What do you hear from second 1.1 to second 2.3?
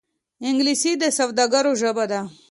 سوداګرو ژبه ده